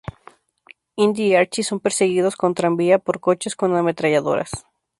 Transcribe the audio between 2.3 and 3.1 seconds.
en tranvía